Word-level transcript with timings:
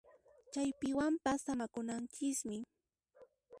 Chaypiwanpas 0.51 1.39
samakunanchismi 1.45 2.57